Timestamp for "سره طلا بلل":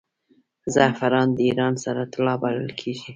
1.83-2.69